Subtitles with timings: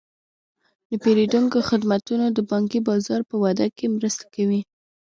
[0.89, 4.61] د پیرودونکو خدمتونه د بانکي بازار په وده کې مرسته کوي.